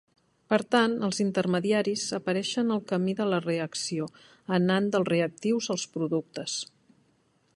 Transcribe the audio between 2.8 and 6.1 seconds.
camí de la reacció anant dels reactius als